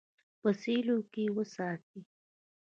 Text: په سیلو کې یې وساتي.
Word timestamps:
په 0.41 0.49
سیلو 0.61 0.97
کې 1.11 1.21
یې 1.27 1.31
وساتي. 1.35 1.99